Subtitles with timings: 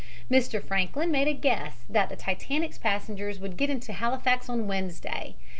[0.31, 0.59] Mr.
[0.65, 5.35] Franklin made a guess that the Titanic's passengers would get into Halifax on Wednesday.